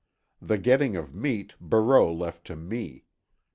[0.41, 3.05] The getting of meat Barreau left to me.